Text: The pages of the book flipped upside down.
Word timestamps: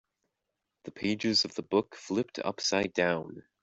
The 0.85 0.91
pages 0.91 1.45
of 1.45 1.53
the 1.53 1.61
book 1.61 1.93
flipped 1.95 2.39
upside 2.39 2.91
down. 2.93 3.43